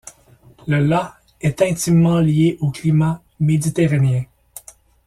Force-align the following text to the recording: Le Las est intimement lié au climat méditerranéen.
Le 0.67 0.79
Las 0.83 1.13
est 1.41 1.61
intimement 1.61 2.17
lié 2.19 2.57
au 2.59 2.71
climat 2.71 3.21
méditerranéen. 3.39 4.23